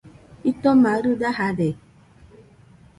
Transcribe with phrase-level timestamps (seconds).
[0.43, 1.69] Jitoma arɨ dajade